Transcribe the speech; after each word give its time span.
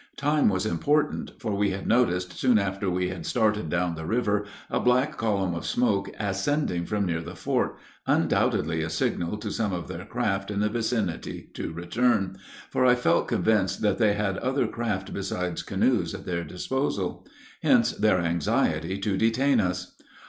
Time 0.17 0.49
was 0.49 0.65
important, 0.65 1.31
for 1.37 1.53
we 1.55 1.69
had 1.69 1.85
noticed 1.85 2.33
soon 2.33 2.57
after 2.57 2.89
we 2.89 3.09
had 3.09 3.23
started 3.23 3.69
down 3.69 3.93
the 3.93 4.03
river 4.07 4.47
a 4.67 4.79
black 4.79 5.15
column 5.15 5.53
of 5.53 5.63
smoke 5.63 6.09
ascending 6.19 6.87
from 6.87 7.05
near 7.05 7.21
the 7.21 7.35
fort, 7.35 7.77
undoubtedly 8.07 8.81
a 8.81 8.89
signal 8.89 9.37
to 9.37 9.51
some 9.51 9.71
of 9.71 9.87
their 9.87 10.03
craft 10.03 10.49
in 10.49 10.59
the 10.59 10.69
vicinity 10.69 11.51
to 11.53 11.71
return, 11.71 12.35
for 12.71 12.83
I 12.83 12.95
felt 12.95 13.27
convinced 13.27 13.83
that 13.83 13.99
they 13.99 14.13
had 14.13 14.37
other 14.39 14.65
craft 14.67 15.13
besides 15.13 15.61
canoes 15.61 16.15
at 16.15 16.25
their 16.25 16.43
disposal; 16.43 17.27
hence 17.61 17.91
their 17.91 18.19
anxiety 18.21 18.97
to 18.97 19.15
detain 19.17 19.59
us. 19.59 19.93